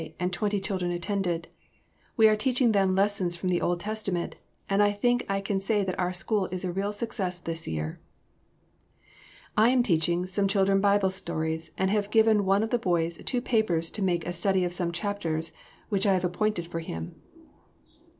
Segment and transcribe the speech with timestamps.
[0.19, 1.47] and twenty children attend.
[2.17, 4.35] We are teaching them lessons from the Old Testament,
[4.67, 7.99] and I think I can say that our school is a real success this year."
[9.55, 13.41] "I am teaching some children Bible stories and have given one of the boys two
[13.41, 15.51] papers to make a study of some chapters
[15.89, 17.21] which I have appointed for him."